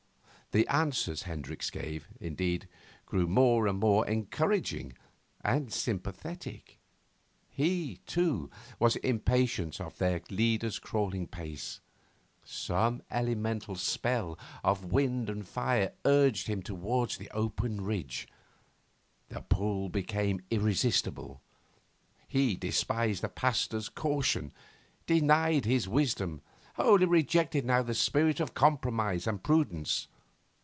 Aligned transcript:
The 0.53 0.67
answers 0.67 1.23
Hendricks 1.23 1.69
gave, 1.69 2.09
indeed, 2.19 2.67
grew 3.05 3.25
more 3.25 3.67
and 3.67 3.79
more 3.79 4.05
encouraging 4.05 4.91
and 5.39 5.71
sympathetic. 5.71 6.77
He, 7.47 8.01
too, 8.05 8.49
was 8.77 8.97
impatient 8.97 9.79
with 9.79 9.97
their 9.97 10.19
leader's 10.29 10.77
crawling 10.77 11.25
pace. 11.25 11.79
Some 12.43 13.01
elemental 13.09 13.75
spell 13.77 14.37
of 14.61 14.91
wind 14.91 15.29
and 15.29 15.47
fire 15.47 15.93
urged 16.03 16.47
him 16.47 16.61
towards 16.61 17.15
the 17.17 17.29
open 17.31 17.79
ridge. 17.79 18.27
The 19.29 19.39
pull 19.39 19.87
became 19.87 20.41
irresistible. 20.51 21.39
He 22.27 22.57
despised 22.57 23.23
the 23.23 23.29
Pasteur's 23.29 23.87
caution, 23.87 24.51
denied 25.05 25.63
his 25.63 25.87
wisdom, 25.87 26.41
wholly 26.75 27.05
rejected 27.05 27.63
now 27.63 27.83
the 27.83 27.93
spirit 27.93 28.41
of 28.41 28.53
compromise 28.53 29.25
and 29.25 29.41
prudence. 29.41 30.09